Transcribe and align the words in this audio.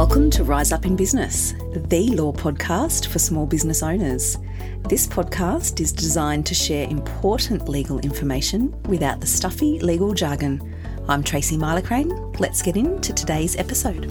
Welcome 0.00 0.30
to 0.30 0.44
Rise 0.44 0.72
Up 0.72 0.86
in 0.86 0.96
Business, 0.96 1.52
the 1.74 2.08
law 2.14 2.32
podcast 2.32 3.08
for 3.08 3.18
small 3.18 3.44
business 3.44 3.82
owners. 3.82 4.38
This 4.88 5.06
podcast 5.06 5.78
is 5.78 5.92
designed 5.92 6.46
to 6.46 6.54
share 6.54 6.88
important 6.88 7.68
legal 7.68 7.98
information 7.98 8.74
without 8.84 9.20
the 9.20 9.26
stuffy 9.26 9.78
legal 9.80 10.14
jargon. 10.14 10.74
I'm 11.06 11.22
Tracy 11.22 11.58
Milacrane. 11.58 12.40
Let's 12.40 12.62
get 12.62 12.78
into 12.78 13.12
today's 13.12 13.56
episode. 13.56 14.06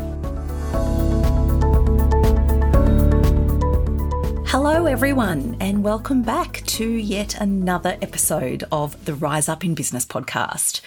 Hello, 4.45 4.85
everyone, 4.85 5.57
and 5.59 5.83
welcome 5.83 6.21
back 6.21 6.61
to 6.67 6.87
yet 6.87 7.41
another 7.41 7.97
episode 7.99 8.63
of 8.71 9.05
the 9.05 9.15
Rise 9.15 9.49
Up 9.49 9.65
in 9.65 9.73
Business 9.73 10.05
podcast. 10.05 10.81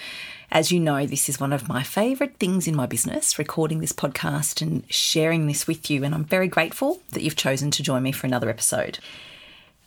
As 0.54 0.70
you 0.70 0.80
know, 0.80 1.06
this 1.06 1.30
is 1.30 1.40
one 1.40 1.54
of 1.54 1.66
my 1.66 1.82
favourite 1.82 2.36
things 2.36 2.68
in 2.68 2.76
my 2.76 2.84
business, 2.84 3.38
recording 3.38 3.80
this 3.80 3.94
podcast 3.94 4.60
and 4.60 4.84
sharing 4.92 5.46
this 5.46 5.66
with 5.66 5.90
you. 5.90 6.04
And 6.04 6.14
I'm 6.14 6.26
very 6.26 6.46
grateful 6.46 7.00
that 7.12 7.22
you've 7.22 7.36
chosen 7.36 7.70
to 7.70 7.82
join 7.82 8.02
me 8.02 8.12
for 8.12 8.26
another 8.26 8.50
episode. 8.50 8.98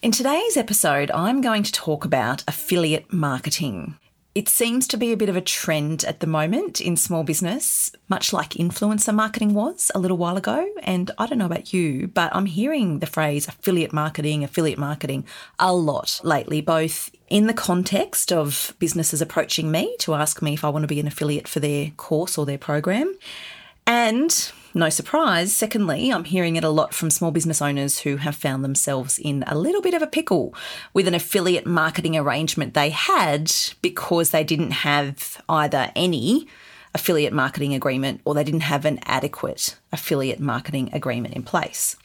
In 0.02 0.12
today's 0.12 0.58
episode, 0.58 1.12
I'm 1.12 1.42
going 1.42 1.62
to 1.62 1.72
talk 1.72 2.04
about 2.04 2.44
affiliate 2.48 3.14
marketing. 3.14 4.00
It 4.35 4.49
seems 4.49 4.85
to 4.89 4.98
be 4.98 5.13
a 5.13 5.17
bit 5.17 5.30
of 5.30 5.38
a 5.38 5.41
trend 5.41 6.03
at 6.03 6.20
the 6.20 6.27
moment 6.27 6.81
in 6.81 6.98
small 6.98 7.23
business, 7.23 7.89
much 8.09 8.34
like 8.34 8.49
influencer 8.49 9.16
marketing 9.16 9.53
was 9.53 9.89
a 9.95 9.99
little 9.99 10.17
while 10.17 10.35
ago. 10.35 10.67
And 10.84 11.09
I 11.17 11.25
don't 11.25 11.38
know 11.38 11.45
about 11.45 11.71
you, 11.71 12.08
but 12.08 12.35
I'm 12.35 12.45
hearing 12.45 12.99
the 12.99 13.05
phrase 13.05 13.48
affiliate 13.48 13.94
marketing, 13.94 14.44
affiliate 14.44 14.77
marketing 14.77 15.25
a 15.58 15.73
lot 15.73 16.20
lately, 16.21 16.59
both 16.59 17.11
in 17.30 17.48
the 17.48 17.53
context 17.53 18.34
of 18.34 18.75
businesses 18.77 19.21
approaching 19.21 19.71
me 19.71 19.95
to 19.99 20.16
ask 20.16 20.41
me 20.41 20.53
if 20.53 20.66
I 20.66 20.70
want 20.70 20.83
to 20.83 20.88
be 20.88 20.99
an 20.99 21.08
affiliate 21.08 21.47
for 21.47 21.61
their 21.61 21.91
course 21.91 22.38
or 22.38 22.45
their 22.45 22.58
program. 22.58 23.16
And 23.88 24.52
no 24.76 24.90
surprise, 24.90 25.56
secondly, 25.56 26.12
I'm 26.12 26.26
hearing 26.26 26.58
it 26.58 26.64
a 26.64 26.70
lot 26.70 26.94
from 26.94 27.09
small 27.09 27.31
business 27.31 27.62
owners 27.62 28.00
who 28.00 28.18
have 28.18 28.36
found 28.36 28.64
themselves 28.64 29.17
in 29.17 29.44
a 29.48 29.58
little 29.58 29.82
bit 29.82 29.94
of 29.94 30.02
a 30.02 30.08
pickle 30.08 30.54
with 30.94 31.08
an 31.08 31.16
affiliate 31.16 31.66
marketing 31.66 32.17
arrangement 32.17 32.73
they 32.73 32.90
had 32.90 33.52
because 33.82 34.32
they 34.32 34.44
didn't 34.44 34.72
have 34.72 35.42
either 35.48 35.92
any 35.95 36.48
affiliate 36.94 37.32
marketing 37.34 37.73
agreement 37.73 38.20
or 38.26 38.34
they 38.34 38.44
didn't 38.44 38.62
have 38.62 38.84
an 38.86 39.00
adequate 39.04 39.78
affiliate 39.94 40.42
marketing 40.42 40.89
agreement 40.92 41.36
in 41.36 41.44
place. 41.44 41.95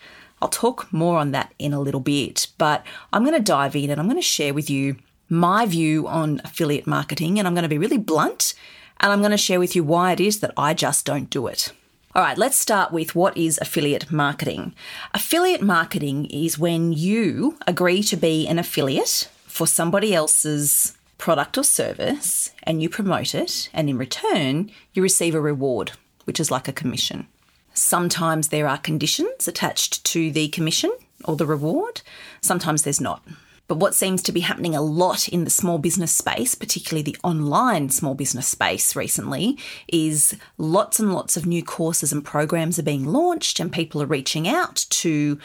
I'll 0.41 0.49
talk 0.49 0.93
more 0.93 1.19
on 1.19 1.33
that 1.33 1.53
in 1.59 1.73
a 1.73 1.81
little 1.81 2.01
bit, 2.01 2.47
but 2.57 2.87
I'm 3.13 3.25
going 3.25 3.37
to 3.37 3.43
dive 3.43 3.75
in 3.75 3.91
and 3.91 4.01
I'm 4.01 4.07
going 4.07 4.17
to 4.17 4.23
share 4.23 4.55
with 4.55 4.71
you 4.71 4.97
my 5.29 5.67
view 5.67 6.07
on 6.07 6.41
affiliate 6.45 6.87
marketing 6.87 7.39
and 7.39 7.47
I'm 7.47 7.55
going 7.55 7.63
to 7.63 7.69
be 7.69 7.79
really 7.79 7.99
blunt 7.99 8.55
and 9.01 9.13
I'm 9.13 9.21
going 9.21 9.33
to 9.33 9.37
share 9.37 9.59
with 9.59 9.75
you 9.75 9.83
why 9.83 10.13
it 10.13 10.21
is 10.21 10.41
that 10.41 10.53
I 10.57 10.73
just 10.73 11.05
don't 11.05 11.31
do 11.31 11.47
it. 11.47 11.73
All 12.21 12.27
right, 12.27 12.37
let's 12.37 12.59
start 12.59 12.93
with 12.93 13.15
what 13.15 13.35
is 13.35 13.59
affiliate 13.63 14.13
marketing. 14.13 14.75
Affiliate 15.15 15.63
marketing 15.63 16.27
is 16.27 16.59
when 16.59 16.93
you 16.93 17.57
agree 17.67 18.03
to 18.03 18.15
be 18.15 18.47
an 18.47 18.59
affiliate 18.59 19.31
for 19.47 19.67
somebody 19.67 20.15
else's 20.15 20.99
product 21.17 21.57
or 21.57 21.65
service 21.65 22.51
and 22.65 22.83
you 22.83 22.91
promote 22.91 23.35
it, 23.35 23.71
and 23.73 23.89
in 23.89 23.97
return, 23.97 24.71
you 24.93 25.03
receive 25.03 25.35
a 25.35 25.41
reward, 25.41 25.93
which 26.25 26.39
is 26.39 26.51
like 26.51 26.69
a 26.69 26.75
commission. 26.75 27.27
Sometimes 27.73 28.49
there 28.49 28.69
are 28.69 28.77
conditions 28.77 29.49
attached 29.49 30.05
to 30.05 30.31
the 30.31 30.49
commission 30.49 30.95
or 31.25 31.37
the 31.37 31.47
reward, 31.47 32.03
sometimes 32.43 32.83
there's 32.83 33.01
not. 33.01 33.23
But 33.71 33.79
what 33.79 33.95
seems 33.95 34.21
to 34.25 34.33
be 34.33 34.41
happening 34.41 34.75
a 34.75 34.83
lot 34.83 35.29
in 35.29 35.45
the 35.45 35.49
small 35.49 35.79
business 35.79 36.11
space, 36.11 36.57
particularly 36.57 37.03
the 37.03 37.17
online 37.23 37.89
small 37.91 38.17
business 38.17 38.49
space 38.49 38.97
recently, 38.97 39.57
is 39.87 40.37
lots 40.59 40.99
and 40.99 41.15
lots 41.15 41.37
of 41.37 41.47
new 41.47 41.63
courses 41.63 42.13
and 42.13 42.25
programs 42.25 42.81
are 42.81 42.83
being 42.83 43.05
launched, 43.05 43.61
and 43.61 43.73
people 43.73 44.03
are 44.03 44.07
reaching 44.07 44.49
out 44.49 44.87
to 44.91 45.39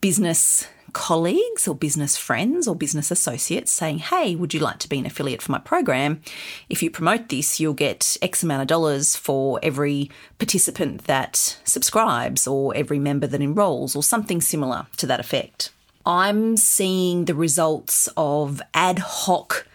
business 0.00 0.66
colleagues 0.94 1.68
or 1.68 1.74
business 1.74 2.16
friends 2.16 2.66
or 2.66 2.74
business 2.74 3.10
associates 3.10 3.72
saying, 3.72 3.98
Hey, 3.98 4.34
would 4.34 4.54
you 4.54 4.60
like 4.60 4.78
to 4.78 4.88
be 4.88 4.98
an 4.98 5.04
affiliate 5.04 5.42
for 5.42 5.52
my 5.52 5.58
program? 5.58 6.22
If 6.70 6.82
you 6.82 6.90
promote 6.90 7.28
this, 7.28 7.60
you'll 7.60 7.74
get 7.74 8.16
X 8.22 8.42
amount 8.42 8.62
of 8.62 8.68
dollars 8.68 9.16
for 9.16 9.60
every 9.62 10.10
participant 10.38 11.04
that 11.04 11.58
subscribes 11.64 12.46
or 12.46 12.74
every 12.74 12.98
member 12.98 13.26
that 13.26 13.42
enrolls 13.42 13.94
or 13.94 14.02
something 14.02 14.40
similar 14.40 14.86
to 14.96 15.06
that 15.06 15.20
effect. 15.20 15.72
I'm 16.06 16.56
seeing 16.56 17.24
the 17.24 17.34
results 17.34 18.08
of 18.16 18.62
ad 18.72 19.00
hoc 19.00 19.66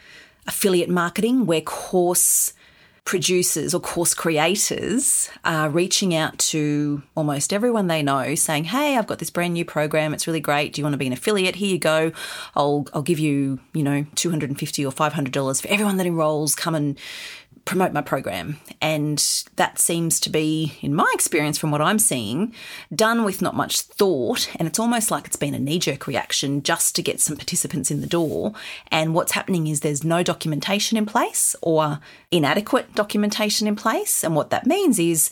affiliate 0.48 0.90
marketing 0.90 1.46
where 1.46 1.62
course 1.62 2.54
producers 3.04 3.74
or 3.74 3.82
course 3.82 4.14
creators 4.14 5.30
are 5.44 5.70
reaching 5.70 6.16
out 6.16 6.38
to 6.38 7.02
almost 7.16 7.52
everyone 7.52 7.88
they 7.88 8.02
know 8.02 8.36
saying, 8.36 8.66
Hey, 8.66 8.98
I've 8.98 9.08
got 9.08 9.20
this 9.20 9.30
brand 9.30 9.54
new 9.54 9.66
program. 9.66 10.14
It's 10.14 10.28
really 10.28 10.40
great. 10.40 10.74
Do 10.74 10.82
you 10.82 10.86
want 10.86 10.94
to 10.94 10.98
be 10.98 11.08
an 11.08 11.14
affiliate? 11.14 11.56
Here 11.56 11.70
you 11.70 11.80
go. 11.80 12.14
I'll, 12.56 12.88
I'll 12.94 13.02
give 13.02 13.20
you, 13.20 13.60
you 13.74 13.84
know, 13.84 14.06
250 14.16 14.86
or 14.86 14.92
$500 14.92 15.62
for 15.62 15.68
everyone 15.68 15.98
that 15.98 16.06
enrolls. 16.06 16.56
Come 16.56 16.76
and 16.76 16.98
promote 17.66 17.94
my 17.94 18.02
program. 18.02 18.58
And 18.82 19.18
that 19.56 19.80
seems 19.80 20.20
to 20.22 20.30
be, 20.30 20.78
in 20.82 20.94
my 20.94 21.10
experience 21.14 21.58
from 21.58 21.72
what 21.72 21.82
I'm 21.82 22.00
seeing, 22.00 22.54
done 22.94 23.24
with 23.24 23.42
not 23.42 23.56
much 23.56 23.82
thought. 23.82 24.50
And 24.56 24.68
it's 24.68 24.80
almost 24.80 25.12
like 25.12 25.28
it's 25.28 25.36
been 25.36 25.54
a 25.54 25.60
knee 25.60 25.80
jerk 25.80 26.08
reaction 26.08 26.64
just 26.64 26.96
to 26.96 27.02
get 27.02 27.22
some 27.22 27.38
participants 27.38 27.92
in 27.92 28.02
the 28.02 28.08
door. 28.08 28.54
And 28.90 29.14
what's 29.14 29.34
happening 29.34 29.68
is 29.68 29.80
there's 29.80 30.04
no 30.04 30.24
documentation 30.24 30.98
in 30.98 31.06
place 31.06 31.56
or 31.62 32.00
inadequate 32.32 32.96
documentation 32.96 33.68
in 33.68 33.76
place. 33.76 34.24
And 34.24 34.36
what 34.36 34.50
that 34.50 34.66
means 34.66 35.00
is, 35.00 35.30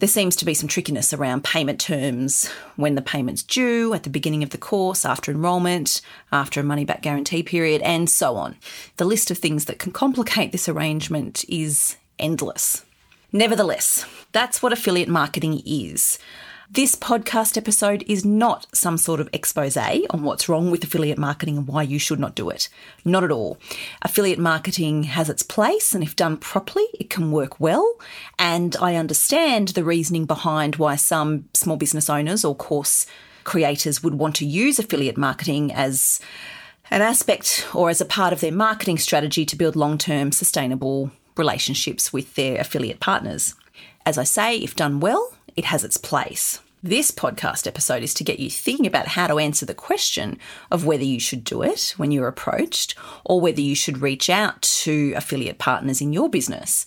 there 0.00 0.08
seems 0.08 0.34
to 0.36 0.46
be 0.46 0.54
some 0.54 0.68
trickiness 0.68 1.12
around 1.12 1.44
payment 1.44 1.78
terms, 1.78 2.48
when 2.76 2.94
the 2.94 3.02
payment's 3.02 3.42
due, 3.42 3.92
at 3.92 4.02
the 4.02 4.10
beginning 4.10 4.42
of 4.42 4.48
the 4.48 4.58
course, 4.58 5.04
after 5.04 5.30
enrolment, 5.30 6.00
after 6.32 6.58
a 6.58 6.64
money 6.64 6.86
back 6.86 7.02
guarantee 7.02 7.42
period, 7.42 7.82
and 7.82 8.08
so 8.08 8.36
on. 8.36 8.56
The 8.96 9.04
list 9.04 9.30
of 9.30 9.36
things 9.36 9.66
that 9.66 9.78
can 9.78 9.92
complicate 9.92 10.52
this 10.52 10.70
arrangement 10.70 11.44
is 11.48 11.96
endless. 12.18 12.84
Nevertheless, 13.30 14.06
that's 14.32 14.62
what 14.62 14.72
affiliate 14.72 15.08
marketing 15.08 15.62
is. 15.66 16.18
This 16.72 16.94
podcast 16.94 17.56
episode 17.56 18.04
is 18.06 18.24
not 18.24 18.64
some 18.72 18.96
sort 18.96 19.18
of 19.18 19.28
expose 19.32 19.76
on 19.76 20.22
what's 20.22 20.48
wrong 20.48 20.70
with 20.70 20.84
affiliate 20.84 21.18
marketing 21.18 21.58
and 21.58 21.66
why 21.66 21.82
you 21.82 21.98
should 21.98 22.20
not 22.20 22.36
do 22.36 22.48
it. 22.48 22.68
Not 23.04 23.24
at 23.24 23.32
all. 23.32 23.58
Affiliate 24.02 24.38
marketing 24.38 25.02
has 25.02 25.28
its 25.28 25.42
place, 25.42 25.96
and 25.96 26.04
if 26.04 26.14
done 26.14 26.36
properly, 26.36 26.86
it 26.94 27.10
can 27.10 27.32
work 27.32 27.58
well. 27.58 27.98
And 28.38 28.76
I 28.80 28.94
understand 28.94 29.68
the 29.68 29.82
reasoning 29.82 30.26
behind 30.26 30.76
why 30.76 30.94
some 30.94 31.48
small 31.54 31.76
business 31.76 32.08
owners 32.08 32.44
or 32.44 32.54
course 32.54 33.04
creators 33.42 34.04
would 34.04 34.14
want 34.14 34.36
to 34.36 34.46
use 34.46 34.78
affiliate 34.78 35.18
marketing 35.18 35.72
as 35.72 36.20
an 36.88 37.02
aspect 37.02 37.66
or 37.74 37.90
as 37.90 38.00
a 38.00 38.04
part 38.04 38.32
of 38.32 38.40
their 38.40 38.52
marketing 38.52 38.98
strategy 38.98 39.44
to 39.44 39.56
build 39.56 39.74
long 39.74 39.98
term 39.98 40.30
sustainable 40.30 41.10
relationships 41.36 42.12
with 42.12 42.36
their 42.36 42.60
affiliate 42.60 43.00
partners. 43.00 43.56
As 44.06 44.16
I 44.16 44.24
say, 44.24 44.56
if 44.58 44.76
done 44.76 45.00
well, 45.00 45.34
it 45.56 45.66
has 45.66 45.84
its 45.84 45.96
place. 45.96 46.60
This 46.82 47.10
podcast 47.10 47.66
episode 47.66 48.02
is 48.02 48.14
to 48.14 48.24
get 48.24 48.40
you 48.40 48.48
thinking 48.48 48.86
about 48.86 49.08
how 49.08 49.26
to 49.26 49.38
answer 49.38 49.66
the 49.66 49.74
question 49.74 50.38
of 50.70 50.86
whether 50.86 51.04
you 51.04 51.20
should 51.20 51.44
do 51.44 51.60
it 51.60 51.92
when 51.98 52.10
you're 52.10 52.26
approached 52.26 52.94
or 53.22 53.38
whether 53.38 53.60
you 53.60 53.74
should 53.74 54.00
reach 54.00 54.30
out 54.30 54.62
to 54.62 55.12
affiliate 55.14 55.58
partners 55.58 56.00
in 56.00 56.14
your 56.14 56.30
business. 56.30 56.86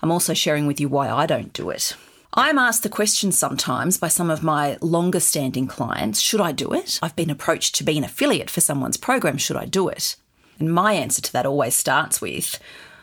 I'm 0.00 0.10
also 0.10 0.32
sharing 0.32 0.66
with 0.66 0.80
you 0.80 0.88
why 0.88 1.10
I 1.10 1.26
don't 1.26 1.52
do 1.52 1.68
it. 1.68 1.94
I'm 2.32 2.56
asked 2.58 2.84
the 2.84 2.88
question 2.88 3.32
sometimes 3.32 3.98
by 3.98 4.08
some 4.08 4.30
of 4.30 4.42
my 4.42 4.78
longer 4.80 5.20
standing 5.20 5.66
clients 5.66 6.20
should 6.20 6.40
I 6.40 6.52
do 6.52 6.72
it? 6.72 6.98
I've 7.02 7.14
been 7.14 7.30
approached 7.30 7.74
to 7.74 7.84
be 7.84 7.98
an 7.98 8.04
affiliate 8.04 8.48
for 8.48 8.62
someone's 8.62 8.96
program, 8.96 9.36
should 9.36 9.58
I 9.58 9.66
do 9.66 9.88
it? 9.88 10.16
And 10.58 10.72
my 10.72 10.94
answer 10.94 11.20
to 11.20 11.32
that 11.34 11.44
always 11.44 11.74
starts 11.74 12.20
with 12.20 12.58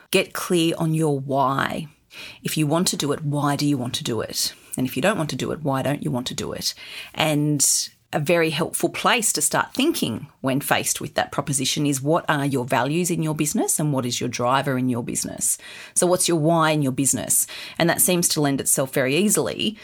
get 0.09 0.33
clear 0.33 0.73
on 0.79 0.95
your 0.95 1.19
why. 1.19 1.87
If 2.41 2.57
you 2.57 2.65
want 2.65 2.87
to 2.89 2.97
do 2.97 3.11
it, 3.11 3.23
why 3.23 3.55
do 3.55 3.65
you 3.65 3.77
want 3.77 3.93
to 3.95 4.03
do 4.03 4.21
it? 4.21 4.53
And 4.81 4.87
if 4.87 4.95
you 4.95 5.01
don't 5.03 5.19
want 5.19 5.29
to 5.29 5.35
do 5.35 5.51
it, 5.51 5.61
why 5.61 5.83
don't 5.83 6.01
you 6.01 6.09
want 6.09 6.25
to 6.25 6.33
do 6.33 6.53
it? 6.53 6.73
And 7.13 7.63
a 8.11 8.19
very 8.19 8.49
helpful 8.49 8.89
place 8.89 9.31
to 9.33 9.39
start 9.39 9.75
thinking 9.75 10.25
when 10.41 10.59
faced 10.59 10.99
with 10.99 11.13
that 11.13 11.31
proposition 11.31 11.85
is 11.85 12.01
what 12.01 12.25
are 12.27 12.47
your 12.47 12.65
values 12.65 13.11
in 13.11 13.21
your 13.21 13.35
business 13.35 13.79
and 13.79 13.93
what 13.93 14.07
is 14.07 14.19
your 14.19 14.27
driver 14.27 14.79
in 14.79 14.89
your 14.89 15.03
business? 15.03 15.59
So, 15.93 16.07
what's 16.07 16.27
your 16.27 16.39
why 16.39 16.71
in 16.71 16.81
your 16.81 16.93
business? 16.93 17.45
And 17.77 17.87
that 17.91 18.01
seems 18.01 18.27
to 18.29 18.41
lend 18.41 18.59
itself 18.59 18.91
very 18.91 19.15
easily 19.15 19.77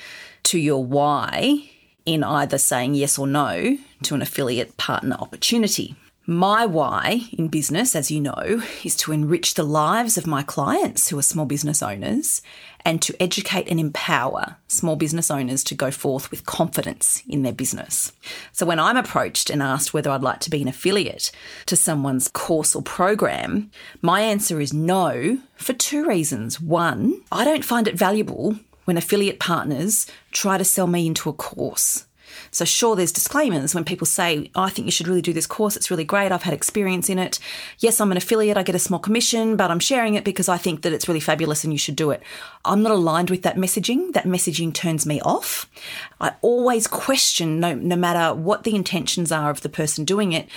to 0.45 0.57
your 0.57 0.83
why 0.83 1.69
in 2.07 2.23
either 2.23 2.57
saying 2.57 2.95
yes 2.95 3.19
or 3.19 3.27
no 3.27 3.77
to 4.01 4.15
an 4.15 4.23
affiliate 4.23 4.77
partner 4.77 5.15
opportunity. 5.19 5.95
My 6.29 6.65
why 6.65 7.21
in 7.31 7.47
business, 7.47 7.95
as 7.95 8.11
you 8.11 8.19
know, 8.19 8.61
is 8.83 8.97
to 8.97 9.13
enrich 9.13 9.53
the 9.53 9.63
lives 9.63 10.17
of 10.17 10.27
my 10.27 10.43
clients 10.43 11.07
who 11.07 11.17
are 11.17 11.21
small 11.21 11.45
business 11.45 11.81
owners 11.81 12.41
and 12.83 13.01
to 13.03 13.15
educate 13.23 13.69
and 13.69 13.79
empower 13.79 14.57
small 14.67 14.97
business 14.97 15.31
owners 15.31 15.63
to 15.63 15.73
go 15.73 15.89
forth 15.89 16.29
with 16.29 16.45
confidence 16.45 17.23
in 17.29 17.43
their 17.43 17.53
business. 17.53 18.11
So 18.51 18.65
when 18.65 18.77
I'm 18.77 18.97
approached 18.97 19.49
and 19.49 19.63
asked 19.63 19.93
whether 19.93 20.11
I'd 20.11 20.21
like 20.21 20.41
to 20.41 20.49
be 20.49 20.61
an 20.61 20.67
affiliate 20.67 21.31
to 21.67 21.77
someone's 21.77 22.27
course 22.27 22.75
or 22.75 22.81
program, 22.81 23.71
my 24.01 24.19
answer 24.19 24.59
is 24.59 24.73
no 24.73 25.39
for 25.55 25.71
two 25.71 26.05
reasons. 26.05 26.59
One, 26.59 27.21
I 27.31 27.45
don't 27.45 27.63
find 27.63 27.87
it 27.87 27.97
valuable 27.97 28.59
when 28.83 28.97
affiliate 28.97 29.39
partners 29.39 30.07
try 30.33 30.57
to 30.57 30.65
sell 30.65 30.87
me 30.87 31.07
into 31.07 31.29
a 31.29 31.33
course. 31.33 32.03
So, 32.51 32.65
sure, 32.65 32.95
there's 32.95 33.11
disclaimers 33.11 33.73
when 33.73 33.83
people 33.83 34.05
say, 34.05 34.51
oh, 34.55 34.63
I 34.63 34.69
think 34.69 34.85
you 34.85 34.91
should 34.91 35.07
really 35.07 35.21
do 35.21 35.33
this 35.33 35.47
course. 35.47 35.75
It's 35.75 35.91
really 35.91 36.03
great. 36.03 36.31
I've 36.31 36.43
had 36.43 36.53
experience 36.53 37.09
in 37.09 37.19
it. 37.19 37.39
Yes, 37.79 37.99
I'm 37.99 38.11
an 38.11 38.17
affiliate. 38.17 38.57
I 38.57 38.63
get 38.63 38.75
a 38.75 38.79
small 38.79 38.99
commission, 38.99 39.55
but 39.55 39.71
I'm 39.71 39.79
sharing 39.79 40.15
it 40.15 40.23
because 40.23 40.49
I 40.49 40.57
think 40.57 40.81
that 40.81 40.93
it's 40.93 41.07
really 41.07 41.19
fabulous 41.19 41.63
and 41.63 41.73
you 41.73 41.79
should 41.79 41.95
do 41.95 42.11
it. 42.11 42.21
I'm 42.65 42.83
not 42.83 42.91
aligned 42.91 43.29
with 43.29 43.43
that 43.43 43.55
messaging. 43.55 44.13
That 44.13 44.25
messaging 44.25 44.73
turns 44.73 45.05
me 45.05 45.21
off. 45.21 45.69
I 46.19 46.33
always 46.41 46.87
question, 46.87 47.59
no, 47.59 47.75
no 47.75 47.95
matter 47.95 48.33
what 48.33 48.63
the 48.63 48.75
intentions 48.75 49.31
are 49.31 49.49
of 49.49 49.61
the 49.61 49.69
person 49.69 50.05
doing 50.05 50.33
it 50.33 50.47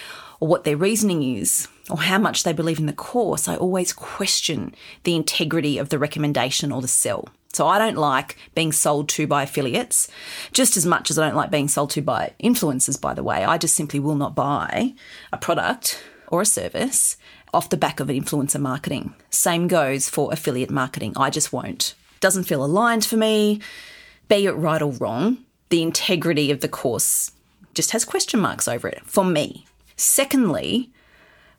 or 0.40 0.48
what 0.48 0.64
their 0.64 0.76
reasoning 0.76 1.22
is 1.22 1.68
or 1.90 1.98
how 1.98 2.18
much 2.18 2.42
they 2.42 2.52
believe 2.52 2.78
in 2.78 2.86
the 2.86 2.92
course, 2.92 3.48
I 3.48 3.56
always 3.56 3.92
question 3.92 4.74
the 5.04 5.16
integrity 5.16 5.78
of 5.78 5.88
the 5.88 5.98
recommendation 5.98 6.72
or 6.72 6.80
the 6.80 6.88
sell. 6.88 7.28
So 7.52 7.66
I 7.66 7.78
don't 7.78 7.96
like 7.96 8.36
being 8.54 8.72
sold 8.72 9.08
to 9.10 9.26
by 9.26 9.42
affiliates 9.42 10.08
just 10.52 10.76
as 10.76 10.86
much 10.86 11.10
as 11.10 11.18
I 11.18 11.26
don't 11.26 11.36
like 11.36 11.50
being 11.50 11.68
sold 11.68 11.90
to 11.90 12.02
by 12.02 12.32
influencers, 12.42 13.00
by 13.00 13.12
the 13.12 13.24
way. 13.24 13.44
I 13.44 13.58
just 13.58 13.74
simply 13.74 13.98
will 13.98 14.14
not 14.14 14.34
buy 14.36 14.94
a 15.32 15.36
product 15.36 16.02
or 16.28 16.40
a 16.40 16.46
service 16.46 17.16
off 17.52 17.68
the 17.68 17.76
back 17.76 17.98
of 17.98 18.06
influencer 18.06 18.60
marketing. 18.60 19.14
Same 19.30 19.66
goes 19.66 20.08
for 20.08 20.32
affiliate 20.32 20.70
marketing. 20.70 21.12
I 21.16 21.30
just 21.30 21.52
won't. 21.52 21.94
Doesn't 22.20 22.44
feel 22.44 22.64
aligned 22.64 23.04
for 23.04 23.16
me. 23.16 23.60
Be 24.28 24.46
it 24.46 24.52
right 24.52 24.80
or 24.80 24.92
wrong, 24.92 25.38
the 25.70 25.82
integrity 25.82 26.52
of 26.52 26.60
the 26.60 26.68
course 26.68 27.32
just 27.74 27.90
has 27.90 28.04
question 28.04 28.40
marks 28.40 28.68
over 28.68 28.88
it 28.88 29.02
for 29.04 29.24
me. 29.24 29.66
Secondly, 29.96 30.90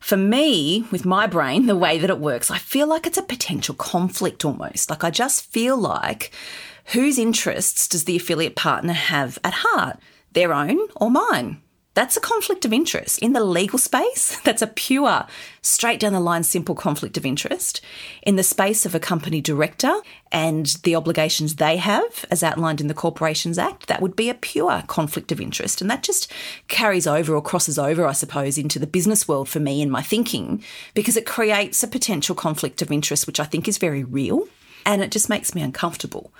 for 0.02 0.18
me, 0.18 0.84
with 0.92 1.06
my 1.06 1.28
brain, 1.28 1.68
the 1.68 1.76
way 1.76 2.00
that 2.00 2.10
it 2.10 2.20
works, 2.20 2.50
I 2.50 2.58
feel 2.58 2.88
like 2.88 3.06
it's 3.06 3.20
a 3.20 3.24
potential 3.24 3.76
conflict 3.76 4.44
almost. 4.44 4.90
Like 4.90 5.04
I 5.04 5.12
just 5.12 5.46
feel 5.46 5.78
like 5.78 6.32
whose 6.88 7.20
interests 7.20 7.88
does 7.88 8.06
the 8.06 8.18
affiliate 8.18 8.56
partner 8.56 8.94
have 8.94 9.38
at 9.44 9.54
heart? 9.58 10.00
Their 10.34 10.54
own 10.54 10.80
or 10.96 11.12
mine? 11.12 11.62
That's 11.94 12.16
a 12.16 12.22
conflict 12.22 12.64
of 12.64 12.72
interest. 12.72 13.20
In 13.20 13.34
the 13.34 13.44
legal 13.44 13.78
space, 13.78 14.40
that's 14.44 14.62
a 14.62 14.68
pure, 14.68 15.26
straight 15.62 16.00
down 16.00 16.14
the 16.14 16.22
line, 16.22 16.44
simple 16.44 16.74
conflict 16.74 17.18
of 17.18 17.26
interest. 17.26 17.82
In 18.22 18.38
the 18.38 18.44
space 18.44 18.86
of 18.86 18.96
a 18.96 19.00
company 19.00 19.42
director 19.42 19.94
and 20.32 20.68
the 20.84 20.96
obligations 20.96 21.56
they 21.56 21.76
have, 21.78 22.26
as 22.32 22.44
outlined 22.44 22.80
in 22.80 22.88
the 22.88 22.94
Corporations 22.94 23.58
Act, 23.58 23.88
that 23.88 24.02
would 24.02 24.16
be 24.16 24.30
a 24.30 24.34
pure 24.34 24.84
conflict 24.88 25.34
of 25.34 25.42
interest. 25.42 25.82
And 25.82 25.92
that 25.92 26.04
just 26.04 26.32
carries 26.70 27.08
over 27.08 27.36
or 27.36 27.42
crosses 27.42 27.78
over, 27.78 28.06
I 28.06 28.14
suppose, 28.14 28.58
into 28.58 28.80
the 28.80 28.88
business 28.88 29.28
world 29.28 29.50
for 29.50 29.60
me 29.60 29.82
in 29.82 29.90
my 29.90 30.02
thinking, 30.02 30.64
because 30.94 31.18
it 31.18 31.26
creates 31.26 31.84
a 31.84 31.88
potential 31.90 32.36
conflict 32.36 32.82
of 32.82 32.92
interest, 32.92 33.28
which 33.28 33.40
I 33.40 33.46
think 33.46 33.68
is 33.68 33.78
very 33.78 34.04
real. 34.04 34.48
And 34.86 35.04
it 35.04 35.12
just 35.12 35.30
makes 35.30 35.54
me 35.54 35.62
uncomfortable. 35.62 36.32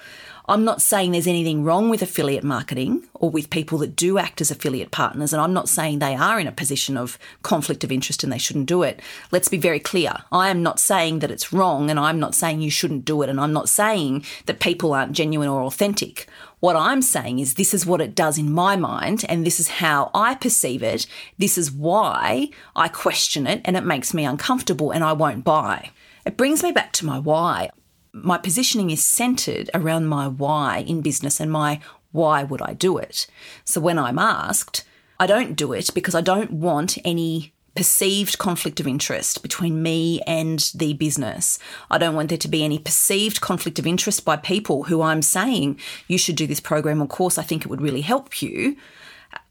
I'm 0.52 0.66
not 0.66 0.82
saying 0.82 1.14
there's 1.14 1.28
anything 1.28 1.64
wrong 1.64 1.90
with 1.90 2.02
affiliate 2.02 2.44
marketing 2.44 3.08
or 3.14 3.30
with 3.30 3.50
people 3.50 3.78
that 3.78 3.96
do 3.96 4.18
act 4.18 4.42
as 4.42 4.52
affiliate 4.52 4.92
partners, 4.92 5.32
and 5.32 5.42
I'm 5.42 5.54
not 5.54 5.70
saying 5.70 6.00
they 6.00 6.14
are 6.14 6.42
in 6.42 6.48
a 6.48 6.52
position 6.52 6.98
of 6.98 7.18
conflict 7.42 7.86
of 7.86 7.92
interest 7.92 8.22
and 8.22 8.34
they 8.34 8.38
shouldn't 8.38 8.66
do 8.66 8.84
it. 8.84 9.02
Let's 9.32 9.48
be 9.48 9.56
very 9.56 9.80
clear. 9.80 10.14
I 10.30 10.50
am 10.50 10.62
not 10.62 10.78
saying 10.78 11.20
that 11.20 11.32
it's 11.32 11.54
wrong, 11.54 11.90
and 11.90 11.98
I'm 11.98 12.20
not 12.20 12.36
saying 12.36 12.60
you 12.60 12.70
shouldn't 12.70 13.06
do 13.06 13.22
it, 13.22 13.30
and 13.30 13.40
I'm 13.40 13.54
not 13.54 13.70
saying 13.70 14.26
that 14.46 14.60
people 14.60 14.92
aren't 14.92 15.14
genuine 15.14 15.48
or 15.48 15.62
authentic. 15.62 16.28
What 16.60 16.76
I'm 16.76 17.02
saying 17.02 17.40
is 17.40 17.54
this 17.54 17.74
is 17.74 17.86
what 17.86 18.02
it 18.02 18.14
does 18.14 18.38
in 18.38 18.52
my 18.52 18.76
mind, 18.76 19.24
and 19.30 19.46
this 19.46 19.58
is 19.58 19.70
how 19.70 20.12
I 20.14 20.36
perceive 20.36 20.84
it. 20.84 21.08
This 21.38 21.58
is 21.58 21.72
why 21.72 22.50
I 22.76 22.90
question 22.90 23.48
it, 23.48 23.62
and 23.64 23.78
it 23.78 23.86
makes 23.86 24.14
me 24.14 24.26
uncomfortable, 24.26 24.92
and 24.92 25.02
I 25.02 25.14
won't 25.14 25.46
buy. 25.46 25.92
It 26.26 26.36
brings 26.36 26.62
me 26.62 26.74
back 26.74 26.92
to 26.94 27.06
my 27.06 27.20
why 27.20 27.70
my 28.14 28.38
positioning 28.38 28.90
is 28.90 29.04
centered 29.04 29.70
around 29.74 30.08
my 30.08 30.28
why 30.28 30.80
in 30.80 31.02
business 31.02 31.40
and 31.40 31.52
my 31.52 31.80
why 32.12 32.44
would 32.44 32.62
I 32.62 32.74
do 32.74 32.98
it. 32.98 33.28
So 33.64 33.80
when 33.80 33.98
I'm 33.98 34.20
asked, 34.20 34.84
I 35.20 35.28
don't 35.28 35.56
do 35.56 35.72
it 35.72 35.90
because 35.94 36.16
I 36.16 36.22
don't 36.22 36.52
want 36.52 36.98
any 37.06 37.54
perceived 37.76 38.38
conflict 38.38 38.80
of 38.80 38.88
interest 38.88 39.42
between 39.42 39.82
me 39.82 40.22
and 40.28 40.72
the 40.76 40.94
business. 40.94 41.58
I 41.90 41.98
don't 41.98 42.16
want 42.16 42.30
there 42.30 42.38
to 42.38 42.48
be 42.50 42.64
any 42.64 42.78
perceived 42.78 43.40
conflict 43.40 43.80
of 43.80 43.88
interest 43.88 44.26
by 44.26 44.36
people 44.36 44.84
who 44.84 45.02
I'm 45.02 45.22
saying 45.22 45.80
you 46.08 46.18
should 46.18 46.36
do 46.36 46.48
this 46.48 46.60
program 46.60 47.02
or 47.02 47.08
course. 47.08 47.38
I 47.38 47.44
think 47.44 47.64
it 47.64 47.70
would 47.70 47.82
really 47.82 48.02
help 48.02 48.42
you. 48.42 48.76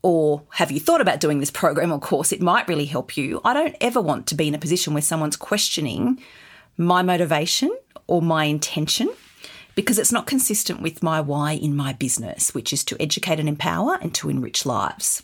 Or 0.02 0.42
have 0.54 0.70
you 0.70 0.80
thought 0.80 1.00
about 1.00 1.20
doing 1.20 1.40
this 1.40 1.50
program 1.50 1.90
or 1.90 1.98
course? 1.98 2.32
It 2.32 2.42
might 2.42 2.68
really 2.68 2.84
help 2.84 3.16
you. 3.16 3.40
I 3.44 3.54
don't 3.54 3.76
ever 3.80 4.00
want 4.00 4.26
to 4.26 4.34
be 4.34 4.48
in 4.48 4.54
a 4.54 4.58
position 4.58 4.92
where 4.92 5.02
someone's 5.02 5.36
questioning 5.36 6.22
my 6.80 7.02
motivation 7.02 7.70
or 8.06 8.22
my 8.22 8.44
intention 8.44 9.10
because 9.74 9.98
it's 9.98 10.12
not 10.12 10.26
consistent 10.26 10.82
with 10.82 11.02
my 11.02 11.20
why 11.20 11.52
in 11.52 11.74
my 11.76 11.92
business, 11.92 12.54
which 12.54 12.72
is 12.72 12.84
to 12.84 13.00
educate 13.00 13.38
and 13.38 13.48
empower 13.48 13.98
and 14.00 14.14
to 14.14 14.28
enrich 14.28 14.66
lives. 14.66 15.22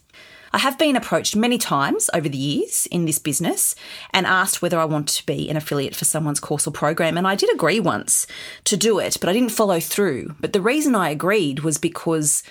I 0.52 0.58
have 0.58 0.78
been 0.78 0.96
approached 0.96 1.36
many 1.36 1.58
times 1.58 2.08
over 2.14 2.28
the 2.28 2.38
years 2.38 2.86
in 2.90 3.04
this 3.04 3.18
business 3.18 3.74
and 4.12 4.26
asked 4.26 4.62
whether 4.62 4.78
I 4.78 4.84
want 4.84 5.08
to 5.08 5.26
be 5.26 5.50
an 5.50 5.56
affiliate 5.56 5.96
for 5.96 6.04
someone's 6.04 6.40
course 6.40 6.66
or 6.66 6.70
program. 6.70 7.18
And 7.18 7.26
I 7.26 7.34
did 7.34 7.52
agree 7.52 7.80
once 7.80 8.26
to 8.64 8.76
do 8.76 8.98
it, 8.98 9.18
but 9.20 9.28
I 9.28 9.32
didn't 9.32 9.50
follow 9.50 9.80
through. 9.80 10.34
But 10.40 10.52
the 10.52 10.62
reason 10.62 10.94
I 10.94 11.10
agreed 11.10 11.60
was 11.60 11.76
because 11.76 12.42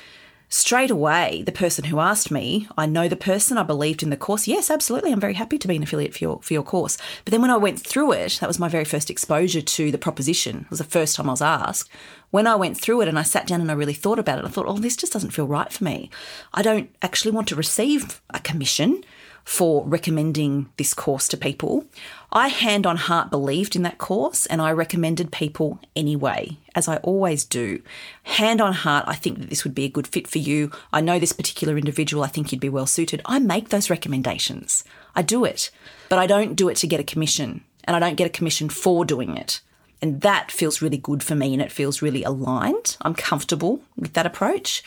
straight 0.49 0.91
away, 0.91 1.43
the 1.45 1.51
person 1.51 1.85
who 1.85 1.99
asked 1.99 2.31
me, 2.31 2.67
I 2.77 2.85
know 2.85 3.07
the 3.07 3.15
person, 3.15 3.57
I 3.57 3.63
believed 3.63 4.03
in 4.03 4.09
the 4.09 4.17
course. 4.17 4.47
Yes, 4.47 4.69
absolutely. 4.69 5.11
I'm 5.11 5.19
very 5.19 5.33
happy 5.33 5.57
to 5.57 5.67
be 5.67 5.75
an 5.75 5.83
affiliate 5.83 6.13
for 6.13 6.23
your, 6.23 6.41
for 6.41 6.53
your 6.53 6.63
course. 6.63 6.97
But 7.23 7.31
then 7.31 7.41
when 7.41 7.51
I 7.51 7.57
went 7.57 7.79
through 7.79 8.13
it, 8.13 8.37
that 8.39 8.47
was 8.47 8.59
my 8.59 8.69
very 8.69 8.85
first 8.85 9.09
exposure 9.09 9.61
to 9.61 9.91
the 9.91 9.97
proposition. 9.97 10.61
It 10.61 10.69
was 10.69 10.79
the 10.79 10.85
first 10.85 11.15
time 11.15 11.29
I 11.29 11.33
was 11.33 11.41
asked. 11.41 11.89
When 12.31 12.47
I 12.47 12.55
went 12.55 12.79
through 12.79 13.01
it 13.01 13.07
and 13.07 13.17
I 13.17 13.23
sat 13.23 13.47
down 13.47 13.61
and 13.61 13.71
I 13.71 13.75
really 13.75 13.93
thought 13.93 14.19
about 14.19 14.39
it, 14.39 14.45
I 14.45 14.49
thought, 14.49 14.67
oh, 14.67 14.77
this 14.77 14.97
just 14.97 15.13
doesn't 15.13 15.31
feel 15.31 15.47
right 15.47 15.71
for 15.71 15.83
me. 15.83 16.09
I 16.53 16.61
don't 16.61 16.89
actually 17.01 17.31
want 17.31 17.47
to 17.49 17.55
receive 17.55 18.21
a 18.31 18.39
commission 18.39 19.03
for 19.45 19.85
recommending 19.85 20.67
this 20.77 20.95
course 20.95 21.27
to 21.27 21.37
people. 21.37 21.85
I 22.31 22.47
hand 22.47 22.87
on 22.87 22.97
heart 22.97 23.29
believed 23.29 23.75
in 23.75 23.83
that 23.83 23.99
course 23.99 24.47
and 24.47 24.59
I 24.59 24.71
recommended 24.71 25.31
people 25.31 25.79
anyway, 25.95 26.57
as 26.73 26.87
I 26.87 26.97
always 26.97 27.45
do. 27.45 27.81
Hand 28.23 28.59
on 28.59 28.73
heart, 28.73 29.05
I 29.07 29.13
think 29.13 29.39
that 29.39 29.51
this 29.51 29.63
would 29.63 29.75
be 29.75 29.85
a 29.85 29.89
good 29.89 30.07
fit 30.07 30.27
for 30.27 30.39
you. 30.39 30.71
I 30.91 30.99
know 30.99 31.19
this 31.19 31.31
particular 31.31 31.77
individual, 31.77 32.23
I 32.23 32.27
think 32.27 32.51
you'd 32.51 32.59
be 32.59 32.69
well 32.69 32.87
suited. 32.87 33.21
I 33.23 33.37
make 33.37 33.69
those 33.69 33.91
recommendations. 33.91 34.83
I 35.15 35.21
do 35.21 35.45
it, 35.45 35.69
but 36.09 36.17
I 36.17 36.25
don't 36.25 36.55
do 36.55 36.67
it 36.67 36.77
to 36.77 36.87
get 36.87 36.99
a 36.99 37.03
commission 37.03 37.63
and 37.83 37.95
I 37.95 37.99
don't 37.99 38.17
get 38.17 38.27
a 38.27 38.31
commission 38.31 38.67
for 38.67 39.05
doing 39.05 39.37
it. 39.37 39.61
And 40.01 40.21
that 40.21 40.51
feels 40.51 40.81
really 40.81 40.97
good 40.97 41.21
for 41.21 41.35
me 41.35 41.53
and 41.53 41.61
it 41.61 41.71
feels 41.71 42.01
really 42.01 42.23
aligned. 42.23 42.97
I'm 43.01 43.13
comfortable 43.13 43.81
with 43.95 44.13
that 44.13 44.25
approach. 44.25 44.83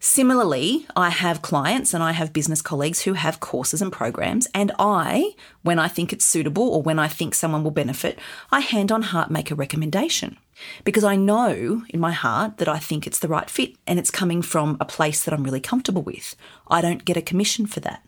Similarly, 0.00 0.86
I 0.94 1.10
have 1.10 1.42
clients 1.42 1.92
and 1.92 2.04
I 2.04 2.12
have 2.12 2.32
business 2.32 2.62
colleagues 2.62 3.02
who 3.02 3.14
have 3.14 3.40
courses 3.40 3.82
and 3.82 3.92
programs, 3.92 4.46
and 4.54 4.70
I, 4.78 5.34
when 5.62 5.80
I 5.80 5.88
think 5.88 6.12
it's 6.12 6.24
suitable 6.24 6.68
or 6.68 6.82
when 6.82 7.00
I 7.00 7.08
think 7.08 7.34
someone 7.34 7.64
will 7.64 7.72
benefit, 7.72 8.18
I 8.52 8.60
hand 8.60 8.92
on 8.92 9.02
heart 9.02 9.30
make 9.30 9.50
a 9.50 9.56
recommendation 9.56 10.38
because 10.84 11.02
I 11.02 11.16
know 11.16 11.82
in 11.88 11.98
my 11.98 12.12
heart 12.12 12.58
that 12.58 12.68
I 12.68 12.78
think 12.78 13.06
it's 13.06 13.18
the 13.18 13.28
right 13.28 13.50
fit 13.50 13.74
and 13.88 13.98
it's 13.98 14.10
coming 14.10 14.40
from 14.40 14.76
a 14.80 14.84
place 14.84 15.24
that 15.24 15.34
I'm 15.34 15.42
really 15.42 15.60
comfortable 15.60 16.02
with. 16.02 16.36
I 16.68 16.80
don't 16.80 17.04
get 17.04 17.16
a 17.16 17.22
commission 17.22 17.66
for 17.66 17.80
that. 17.80 18.06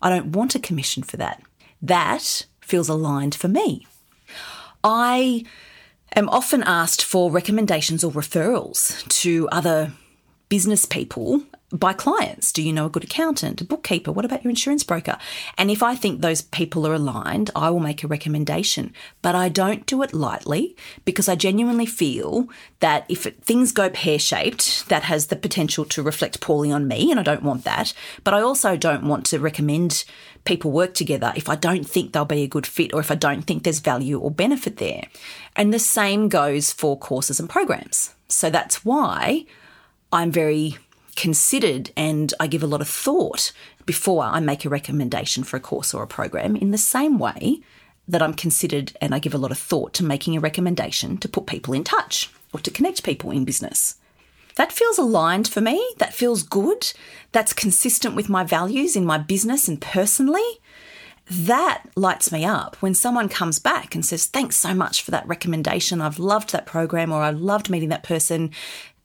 I 0.00 0.10
don't 0.10 0.32
want 0.32 0.54
a 0.54 0.60
commission 0.60 1.02
for 1.02 1.16
that. 1.16 1.42
That 1.80 2.46
feels 2.60 2.88
aligned 2.88 3.34
for 3.34 3.48
me. 3.48 3.86
I 4.84 5.44
am 6.14 6.28
often 6.28 6.62
asked 6.62 7.04
for 7.04 7.32
recommendations 7.32 8.04
or 8.04 8.12
referrals 8.12 9.06
to 9.22 9.48
other 9.50 9.92
business 10.52 10.84
people 10.84 11.40
by 11.72 11.94
clients. 11.94 12.52
Do 12.52 12.62
you 12.62 12.74
know 12.74 12.84
a 12.84 12.90
good 12.90 13.04
accountant, 13.04 13.62
a 13.62 13.64
bookkeeper? 13.64 14.12
What 14.12 14.26
about 14.26 14.44
your 14.44 14.50
insurance 14.50 14.84
broker? 14.84 15.16
And 15.56 15.70
if 15.70 15.82
I 15.82 15.94
think 15.94 16.20
those 16.20 16.42
people 16.42 16.86
are 16.86 16.92
aligned, 16.92 17.50
I 17.56 17.70
will 17.70 17.80
make 17.80 18.04
a 18.04 18.06
recommendation. 18.06 18.92
But 19.22 19.34
I 19.34 19.48
don't 19.48 19.86
do 19.86 20.02
it 20.02 20.12
lightly 20.12 20.76
because 21.06 21.26
I 21.26 21.36
genuinely 21.36 21.86
feel 21.86 22.50
that 22.80 23.06
if 23.08 23.24
it, 23.24 23.42
things 23.42 23.72
go 23.72 23.88
pear 23.88 24.18
shaped, 24.18 24.86
that 24.90 25.04
has 25.04 25.28
the 25.28 25.36
potential 25.36 25.86
to 25.86 26.02
reflect 26.02 26.42
poorly 26.42 26.70
on 26.70 26.86
me, 26.86 27.10
and 27.10 27.18
I 27.18 27.22
don't 27.22 27.42
want 27.42 27.64
that. 27.64 27.94
But 28.22 28.34
I 28.34 28.42
also 28.42 28.76
don't 28.76 29.08
want 29.08 29.24
to 29.28 29.38
recommend 29.38 30.04
people 30.44 30.70
work 30.70 30.92
together 30.92 31.32
if 31.34 31.48
I 31.48 31.54
don't 31.54 31.88
think 31.88 32.12
they'll 32.12 32.26
be 32.26 32.42
a 32.42 32.46
good 32.46 32.66
fit 32.66 32.92
or 32.92 33.00
if 33.00 33.10
I 33.10 33.14
don't 33.14 33.46
think 33.46 33.62
there's 33.62 33.80
value 33.80 34.18
or 34.18 34.30
benefit 34.30 34.76
there. 34.76 35.04
And 35.56 35.72
the 35.72 35.78
same 35.78 36.28
goes 36.28 36.74
for 36.74 36.98
courses 36.98 37.40
and 37.40 37.48
programs. 37.48 38.14
So 38.28 38.50
that's 38.50 38.84
why 38.84 39.46
I'm 40.12 40.30
very 40.30 40.76
considered 41.16 41.90
and 41.96 42.32
I 42.38 42.46
give 42.46 42.62
a 42.62 42.66
lot 42.66 42.80
of 42.80 42.88
thought 42.88 43.52
before 43.86 44.24
I 44.24 44.40
make 44.40 44.64
a 44.64 44.70
recommendation 44.70 45.44
for 45.44 45.56
a 45.56 45.60
course 45.60 45.92
or 45.92 46.02
a 46.02 46.06
program 46.06 46.56
in 46.56 46.70
the 46.70 46.78
same 46.78 47.18
way 47.18 47.60
that 48.08 48.22
I'm 48.22 48.34
considered 48.34 48.92
and 49.00 49.14
I 49.14 49.18
give 49.18 49.34
a 49.34 49.38
lot 49.38 49.50
of 49.50 49.58
thought 49.58 49.92
to 49.94 50.04
making 50.04 50.36
a 50.36 50.40
recommendation 50.40 51.18
to 51.18 51.28
put 51.28 51.46
people 51.46 51.74
in 51.74 51.84
touch 51.84 52.30
or 52.52 52.60
to 52.60 52.70
connect 52.70 53.04
people 53.04 53.30
in 53.30 53.44
business. 53.44 53.96
That 54.56 54.72
feels 54.72 54.98
aligned 54.98 55.48
for 55.48 55.60
me. 55.60 55.94
That 55.98 56.12
feels 56.12 56.42
good. 56.42 56.92
That's 57.32 57.52
consistent 57.52 58.14
with 58.14 58.28
my 58.28 58.44
values 58.44 58.96
in 58.96 59.06
my 59.06 59.18
business 59.18 59.66
and 59.66 59.80
personally. 59.80 60.60
That 61.30 61.84
lights 61.96 62.32
me 62.32 62.44
up 62.44 62.76
when 62.80 62.94
someone 62.94 63.28
comes 63.28 63.58
back 63.58 63.94
and 63.94 64.04
says, 64.04 64.26
Thanks 64.26 64.56
so 64.56 64.74
much 64.74 65.02
for 65.02 65.10
that 65.12 65.26
recommendation. 65.26 66.02
I've 66.02 66.18
loved 66.18 66.52
that 66.52 66.66
program 66.66 67.12
or 67.12 67.22
I 67.22 67.30
loved 67.30 67.70
meeting 67.70 67.88
that 67.90 68.02
person 68.02 68.50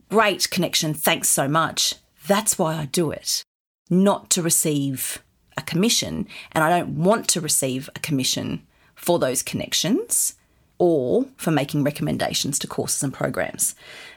Great 0.10 0.50
connection. 0.50 0.94
Thanks 0.94 1.30
so 1.30 1.48
much. 1.48 1.96
That's 2.28 2.58
why 2.58 2.76
I 2.76 2.86
do 2.86 3.12
it, 3.12 3.44
not 3.90 4.30
to 4.32 4.42
receive 4.42 5.22
a 5.58 5.62
commission. 5.62 6.28
And 6.52 6.64
I 6.64 6.70
don't 6.70 7.04
want 7.04 7.28
to 7.30 7.42
receive 7.42 7.90
a 7.96 8.00
commission 8.00 8.66
for 8.96 9.20
those 9.20 9.44
connections 9.44 10.36
or 10.78 11.26
for 11.38 11.52
making 11.52 11.84
recommendations 11.84 12.60
to 12.60 12.68
courses 12.68 13.04
and 13.04 13.14
programs. 13.14 13.76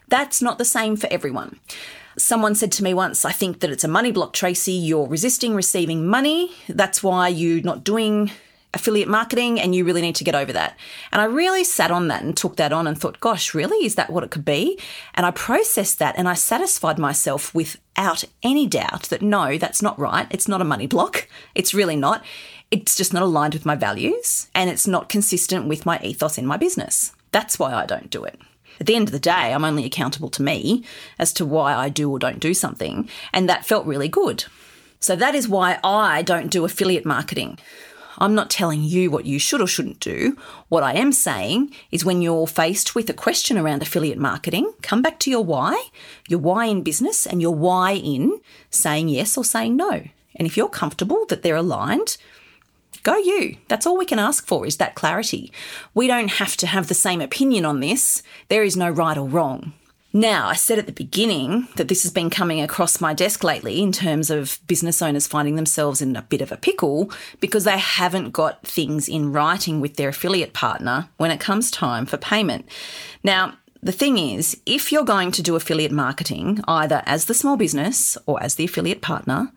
That's 0.09 0.43
not 0.43 0.59
the 0.59 0.65
same 0.65 0.97
for 0.97 1.09
everyone. 1.11 1.59
Someone 2.19 2.55
said 2.55 2.73
to 2.73 2.85
me 2.85 2.93
once, 2.93 3.25
I 3.25 3.33
think 3.33 3.61
that 3.61 3.71
it's 3.71 3.85
a 3.85 3.89
money 3.89 4.11
block, 4.13 4.33
Tracy. 4.33 4.73
You're 4.73 5.07
resisting 5.07 5.55
receiving 5.55 6.07
money. 6.07 6.53
That's 6.69 7.03
why 7.03 7.29
you're 7.29 7.63
not 7.63 7.85
doing 7.85 8.31
affiliate 8.73 9.09
marketing 9.09 9.61
and 9.61 9.75
you 9.75 9.85
really 9.85 10.01
need 10.01 10.15
to 10.17 10.25
get 10.25 10.35
over 10.35 10.53
that. 10.53 10.79
And 11.13 11.21
I 11.21 11.25
really 11.25 11.65
sat 11.65 11.91
on 11.91 12.09
that 12.09 12.23
and 12.23 12.37
took 12.37 12.57
that 12.57 12.73
on 12.73 12.87
and 12.87 12.99
thought, 12.99 13.21
gosh, 13.21 13.53
really? 13.53 13.85
Is 13.85 13.97
that 13.97 14.11
what 14.11 14.23
it 14.23 14.31
could 14.31 14.45
be? 14.45 14.79
And 15.15 15.27
I 15.27 15.33
processed 15.33 15.99
that 15.99 16.17
and 16.17 16.29
I 16.29 16.35
satisfied 16.35 16.99
myself 16.99 17.55
without 17.55 18.25
any 18.43 18.67
doubt 18.67 19.05
that 19.05 19.23
no, 19.23 19.59
that's 19.59 19.83
not 19.83 19.99
right. 19.99 20.27
It's 20.31 20.49
not 20.49 20.61
a 20.61 20.65
money 20.65 20.87
block. 20.87 21.29
It's 21.55 21.75
really 21.75 21.97
not. 21.97 22.25
It's 22.71 22.95
just 22.95 23.13
not 23.13 23.23
aligned 23.23 23.55
with 23.55 23.67
my 23.67 23.75
values 23.75 24.49
and 24.55 24.71
it's 24.71 24.87
not 24.87 25.09
consistent 25.09 25.67
with 25.67 25.85
my 25.85 25.99
ethos 26.03 26.39
in 26.39 26.47
my 26.47 26.57
business. 26.57 27.13
That's 27.33 27.59
why 27.59 27.75
I 27.75 27.87
don't 27.87 28.11
do 28.11 28.25
it. 28.25 28.39
At 28.79 28.87
the 28.87 28.95
end 28.95 29.09
of 29.09 29.13
the 29.13 29.19
day, 29.19 29.53
I'm 29.53 29.65
only 29.65 29.85
accountable 29.85 30.31
to 30.31 30.43
me 30.43 30.85
as 31.19 31.33
to 31.35 31.45
why 31.45 31.75
I 31.75 31.89
do 31.89 32.11
or 32.11 32.19
don't 32.19 32.41
do 32.41 32.55
something. 32.55 33.09
And 33.33 33.49
that 33.49 33.67
felt 33.67 33.85
really 33.85 34.09
good. 34.09 34.45
So 35.01 35.17
that 35.17 35.35
is 35.35 35.49
why 35.49 35.79
I 35.83 36.23
don't 36.23 36.51
do 36.51 36.65
affiliate 36.65 37.05
marketing. 37.05 37.59
I'm 38.19 38.35
not 38.35 38.51
telling 38.51 38.83
you 38.83 39.11
what 39.11 39.27
you 39.27 39.39
should 39.39 39.61
or 39.61 39.67
shouldn't 39.67 40.01
do. 40.01 40.37
What 40.69 40.83
I 40.83 40.95
am 40.95 41.13
saying 41.13 41.73
is 41.91 42.05
when 42.05 42.23
you're 42.23 42.47
faced 42.47 42.95
with 42.95 43.09
a 43.09 43.15
question 43.15 43.57
around 43.57 43.83
affiliate 43.83 44.19
marketing, 44.19 44.73
come 44.83 45.03
back 45.03 45.19
to 45.21 45.31
your 45.31 45.45
why, 45.45 45.89
your 46.29 46.41
why 46.41 46.67
in 46.67 46.83
business, 46.83 47.27
and 47.27 47.41
your 47.41 47.55
why 47.55 47.93
in 47.93 48.41
saying 48.71 49.09
yes 49.09 49.39
or 49.39 49.45
saying 49.45 49.77
no. 49.77 50.05
And 50.37 50.47
if 50.47 50.57
you're 50.57 50.69
comfortable 50.69 51.27
that 51.27 51.43
they're 51.43 51.57
aligned, 51.57 52.17
go 53.03 53.17
you. 53.17 53.57
That's 53.69 53.87
all 53.87 53.99
we 53.99 54.07
can 54.07 54.19
ask 54.19 54.47
for 54.47 54.67
is 54.67 54.77
that 54.79 54.95
clarity. 54.95 55.53
We 55.95 56.07
don't 56.07 56.33
have 56.33 56.57
to 56.59 56.67
have 56.67 56.89
the 56.89 56.95
same 56.95 57.21
opinion 57.21 57.65
on 57.65 57.81
this. 57.81 58.23
There 58.49 58.63
is 58.63 58.77
no 58.77 58.91
right 58.91 59.19
or 59.19 59.29
wrong. 59.29 59.73
Now, 60.13 60.49
I 60.49 60.55
said 60.55 60.79
at 60.79 60.87
the 60.87 60.93
beginning 60.93 61.69
that 61.77 61.87
this 61.87 62.03
has 62.03 62.11
been 62.11 62.31
coming 62.31 62.61
across 62.61 63.01
my 63.01 63.15
desk 63.15 63.45
lately 63.45 63.81
in 63.81 63.93
terms 63.93 64.29
of 64.29 64.59
business 64.67 65.01
owners 65.01 65.29
finding 65.29 65.55
themselves 65.55 66.03
in 66.03 66.17
a 66.17 66.23
bit 66.23 66.41
of 66.41 66.51
a 66.51 66.57
pickle 66.57 67.13
because 67.39 67.63
they 67.63 67.79
haven't 67.79 68.31
got 68.33 68.67
things 68.67 69.09
in 69.09 69.33
writing 69.33 69.81
with 69.81 69.95
their 69.95 70.09
affiliate 70.09 70.53
partner 70.53 71.09
when 71.17 71.31
it 71.31 71.39
comes 71.39 71.71
time 71.71 72.07
for 72.07 72.17
payment. 72.17 72.69
Now, 73.23 73.55
the 73.83 73.93
thing 73.93 74.19
is, 74.19 74.61
if 74.67 74.91
you're 74.91 75.05
going 75.05 75.31
to 75.31 75.43
do 75.43 75.55
affiliate 75.55 75.93
marketing, 75.93 76.61
either 76.67 77.03
as 77.07 77.27
the 77.27 77.35
small 77.35 77.57
business 77.57 78.19
or 78.27 78.43
as 78.43 78.57
the 78.57 78.65
affiliate 78.65 79.01
partner, 79.01 79.53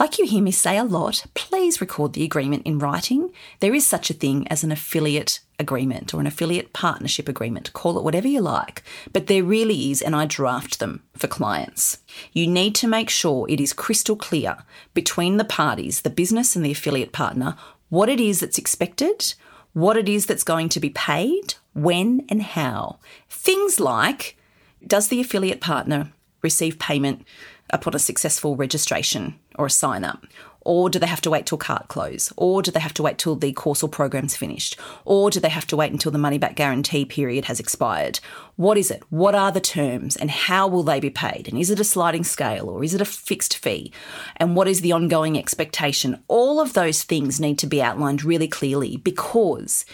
like 0.00 0.18
you 0.18 0.24
hear 0.24 0.42
me 0.42 0.50
say 0.50 0.78
a 0.78 0.82
lot, 0.82 1.26
please 1.34 1.78
record 1.82 2.14
the 2.14 2.24
agreement 2.24 2.66
in 2.66 2.78
writing. 2.78 3.30
There 3.58 3.74
is 3.74 3.86
such 3.86 4.08
a 4.08 4.14
thing 4.14 4.48
as 4.48 4.64
an 4.64 4.72
affiliate 4.72 5.40
agreement 5.58 6.14
or 6.14 6.20
an 6.20 6.26
affiliate 6.26 6.72
partnership 6.72 7.28
agreement, 7.28 7.74
call 7.74 7.98
it 7.98 8.02
whatever 8.02 8.26
you 8.26 8.40
like, 8.40 8.82
but 9.12 9.26
there 9.26 9.44
really 9.44 9.90
is, 9.90 10.00
and 10.00 10.16
I 10.16 10.24
draft 10.24 10.78
them 10.78 11.02
for 11.18 11.26
clients. 11.26 11.98
You 12.32 12.46
need 12.46 12.74
to 12.76 12.88
make 12.88 13.10
sure 13.10 13.46
it 13.50 13.60
is 13.60 13.74
crystal 13.74 14.16
clear 14.16 14.56
between 14.94 15.36
the 15.36 15.44
parties, 15.44 16.00
the 16.00 16.08
business 16.08 16.56
and 16.56 16.64
the 16.64 16.72
affiliate 16.72 17.12
partner, 17.12 17.54
what 17.90 18.08
it 18.08 18.20
is 18.20 18.40
that's 18.40 18.56
expected, 18.56 19.34
what 19.74 19.98
it 19.98 20.08
is 20.08 20.24
that's 20.24 20.44
going 20.44 20.70
to 20.70 20.80
be 20.80 20.88
paid, 20.88 21.56
when 21.74 22.24
and 22.30 22.40
how. 22.40 23.00
Things 23.28 23.78
like 23.78 24.38
does 24.86 25.08
the 25.08 25.20
affiliate 25.20 25.60
partner 25.60 26.10
receive 26.40 26.78
payment 26.78 27.26
upon 27.68 27.94
a 27.94 27.98
successful 27.98 28.56
registration 28.56 29.38
or 29.60 29.66
a 29.66 29.70
sign 29.70 30.04
up? 30.04 30.26
Or 30.62 30.90
do 30.90 30.98
they 30.98 31.06
have 31.06 31.22
to 31.22 31.30
wait 31.30 31.46
till 31.46 31.58
cart 31.58 31.88
close? 31.88 32.32
Or 32.36 32.60
do 32.60 32.70
they 32.70 32.80
have 32.80 32.94
to 32.94 33.02
wait 33.02 33.18
till 33.18 33.34
the 33.34 33.52
course 33.52 33.82
or 33.82 33.88
program's 33.88 34.36
finished? 34.36 34.78
Or 35.04 35.30
do 35.30 35.40
they 35.40 35.48
have 35.48 35.66
to 35.68 35.76
wait 35.76 35.90
until 35.90 36.12
the 36.12 36.18
money 36.18 36.36
back 36.36 36.54
guarantee 36.54 37.04
period 37.06 37.46
has 37.46 37.60
expired? 37.60 38.20
What 38.56 38.76
is 38.76 38.90
it? 38.90 39.02
What 39.08 39.34
are 39.34 39.50
the 39.52 39.60
terms 39.60 40.16
and 40.16 40.30
how 40.30 40.68
will 40.68 40.82
they 40.82 41.00
be 41.00 41.08
paid? 41.08 41.48
And 41.48 41.58
is 41.58 41.70
it 41.70 41.80
a 41.80 41.84
sliding 41.84 42.24
scale 42.24 42.68
or 42.68 42.84
is 42.84 42.94
it 42.94 43.00
a 43.00 43.06
fixed 43.06 43.56
fee? 43.56 43.90
And 44.36 44.54
what 44.54 44.68
is 44.68 44.82
the 44.82 44.92
ongoing 44.92 45.38
expectation? 45.38 46.22
All 46.28 46.60
of 46.60 46.74
those 46.74 47.04
things 47.04 47.40
need 47.40 47.58
to 47.60 47.66
be 47.66 47.82
outlined 47.82 48.22
really 48.22 48.48
clearly 48.48 48.98
because 48.98 49.86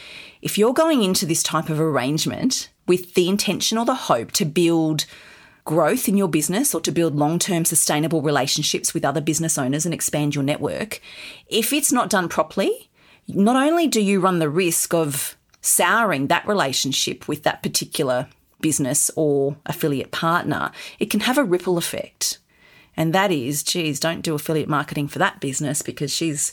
if 0.43 0.59
you're 0.59 0.75
going 0.75 1.03
into 1.03 1.27
this 1.27 1.45
type 1.45 1.69
of 1.69 1.81
arrangement 1.81 2.71
with 2.89 3.15
the 3.15 3.29
intention 3.29 3.79
or 3.79 3.85
the 3.85 3.95
hope 3.95 4.33
to 4.33 4.45
build 4.45 5.07
growth 5.67 6.09
in 6.09 6.17
your 6.17 6.29
business 6.29 6.75
or 6.75 6.81
to 6.81 6.91
build 6.91 7.15
long 7.15 7.39
term 7.39 7.67
sustainable 7.67 8.23
relationships 8.23 8.95
with 8.95 9.05
other 9.05 9.21
business 9.21 9.59
owners 9.59 9.85
and 9.85 9.93
expand 9.93 10.35
your 10.35 10.45
network, 10.45 11.03
if 11.49 11.75
it's 11.75 11.93
not 11.93 12.09
done 12.09 12.31
properly, 12.31 12.89
not 13.29 13.57
only 13.57 13.87
do 13.87 14.01
you 14.01 14.21
run 14.21 14.39
the 14.39 14.49
risk 14.49 14.95
of 14.95 15.37
souring 15.61 16.29
that 16.29 16.47
relationship 16.47 17.29
with 17.29 17.43
that 17.43 17.63
particular 17.63 18.29
business 18.61 19.11
or 19.17 19.57
affiliate 19.67 20.13
partner, 20.13 20.71
it 20.99 21.11
can 21.11 21.21
have 21.21 21.37
a 21.37 21.45
ripple 21.45 21.77
effect. 21.77 22.39
And 22.97 23.13
that 23.13 23.31
is, 23.31 23.63
geez, 23.63 24.01
don't 24.01 24.23
do 24.23 24.35
affiliate 24.35 24.69
marketing 24.69 25.09
for 25.09 25.19
that 25.19 25.41
business 25.41 25.83
because 25.83 26.15
she's 26.15 26.53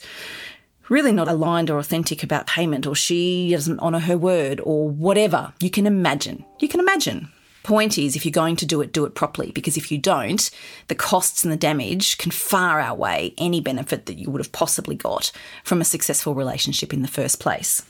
really 0.90 1.14
not 1.14 1.30
aligned 1.30 1.70
or 1.70 1.78
authentic 1.78 2.24
about 2.24 2.48
payment 2.48 2.86
or 2.86 2.96
she 2.96 3.52
doesn't 3.52 3.80
honour 3.80 4.00
her 4.00 4.18
word 4.18 4.60
or 4.64 4.90
whatever. 4.90 5.54
You 5.62 5.70
can 5.70 5.88
imagine. 5.88 6.44
You 6.60 6.68
can 6.68 6.82
imagine. 6.82 7.32
Point 7.64 7.98
is, 7.98 8.16
if 8.16 8.26
you're 8.26 8.32
going 8.32 8.58
to 8.58 8.66
do 8.66 8.82
it, 8.82 8.92
do 8.92 9.06
it 9.06 9.16
properly, 9.16 9.52
because 9.52 9.78
if 9.78 9.92
you 9.92 9.98
don't, 9.98 10.52
the 10.90 10.96
costs 10.96 11.44
and 11.44 11.52
the 11.52 11.58
damage 11.58 12.18
can 12.18 12.32
far 12.32 12.80
outweigh 12.80 13.34
any 13.38 13.62
benefit 13.62 14.06
that 14.06 14.18
you 14.18 14.30
would 14.30 14.42
have 14.42 14.52
possibly 14.52 14.96
got 14.96 15.32
from 15.64 15.80
a 15.80 15.86
successful 15.86 16.36
relationship 16.36 16.94
in 16.94 17.02
the 17.02 17.08
first 17.08 17.40
place. 17.40 17.82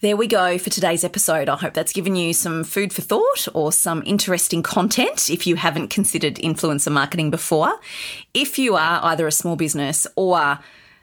There 0.00 0.16
we 0.16 0.26
go 0.26 0.56
for 0.56 0.70
today's 0.70 1.04
episode. 1.04 1.50
I 1.50 1.56
hope 1.56 1.74
that's 1.74 1.92
given 1.92 2.16
you 2.16 2.32
some 2.32 2.64
food 2.64 2.90
for 2.90 3.02
thought 3.02 3.46
or 3.52 3.70
some 3.70 4.02
interesting 4.06 4.62
content 4.62 5.28
if 5.28 5.46
you 5.46 5.56
haven't 5.56 5.88
considered 5.88 6.36
influencer 6.36 6.90
marketing 6.90 7.30
before. 7.30 7.78
If 8.32 8.58
you 8.58 8.76
are 8.76 9.00
either 9.02 9.26
a 9.26 9.32
small 9.32 9.56
business 9.56 10.06
or 10.16 10.58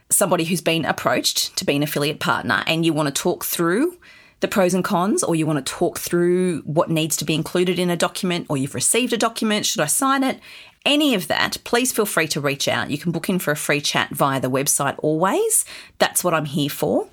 somebody 0.10 0.46
who's 0.46 0.62
been 0.62 0.84
approached 0.84 1.56
to 1.58 1.66
be 1.66 1.76
an 1.76 1.84
affiliate 1.84 2.20
partner 2.20 2.64
and 2.66 2.86
you 2.86 2.92
want 2.92 3.08
to 3.08 3.22
talk 3.22 3.46
through 3.46 3.98
the 4.40 4.48
pros 4.48 4.74
and 4.74 4.84
cons, 4.84 5.24
or 5.24 5.36
you 5.36 5.46
want 5.46 5.64
to 5.66 5.74
talk 5.74 5.98
through 5.98 6.62
what 6.62 6.90
needs 6.90 7.18
to 7.18 7.26
be 7.26 7.34
included 7.34 7.80
in 7.80 7.90
a 7.90 7.98
document, 7.98 8.46
or 8.50 8.58
you've 8.58 8.76
received 8.76 9.14
a 9.14 9.18
document, 9.18 9.66
should 9.66 9.82
I 9.82 9.88
sign 9.88 10.24
it? 10.24 10.40
Any 10.86 11.16
of 11.16 11.28
that, 11.28 11.58
please 11.64 11.92
feel 11.92 12.06
free 12.06 12.28
to 12.30 12.40
reach 12.40 12.68
out. 12.68 12.92
You 12.92 12.98
can 12.98 13.12
book 13.12 13.30
in 13.30 13.40
for 13.40 13.52
a 13.52 13.58
free 13.58 13.82
chat 13.82 14.12
via 14.12 14.40
the 14.40 14.50
website 14.50 14.96
always. 15.00 15.66
That's 16.00 16.24
what 16.24 16.34
I'm 16.34 16.46
here 16.46 16.70
for. 16.70 17.08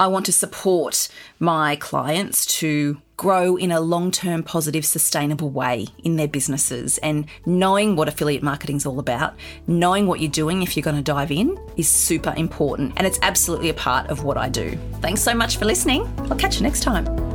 I 0.00 0.06
want 0.06 0.26
to 0.26 0.32
support 0.32 1.08
my 1.40 1.74
clients 1.74 2.46
to 2.60 3.02
grow 3.16 3.56
in 3.56 3.72
a 3.72 3.80
long 3.80 4.12
term, 4.12 4.44
positive, 4.44 4.86
sustainable 4.86 5.50
way 5.50 5.88
in 6.04 6.14
their 6.14 6.28
businesses. 6.28 6.98
And 6.98 7.26
knowing 7.44 7.96
what 7.96 8.06
affiliate 8.06 8.44
marketing 8.44 8.76
is 8.76 8.86
all 8.86 9.00
about, 9.00 9.34
knowing 9.66 10.06
what 10.06 10.20
you're 10.20 10.30
doing 10.30 10.62
if 10.62 10.76
you're 10.76 10.84
going 10.84 10.96
to 10.96 11.02
dive 11.02 11.32
in, 11.32 11.58
is 11.76 11.88
super 11.88 12.32
important. 12.36 12.92
And 12.96 13.08
it's 13.08 13.18
absolutely 13.22 13.70
a 13.70 13.74
part 13.74 14.08
of 14.08 14.22
what 14.22 14.38
I 14.38 14.48
do. 14.48 14.78
Thanks 15.00 15.20
so 15.20 15.34
much 15.34 15.56
for 15.56 15.64
listening. 15.64 16.06
I'll 16.30 16.38
catch 16.38 16.58
you 16.58 16.62
next 16.62 16.84
time. 16.84 17.27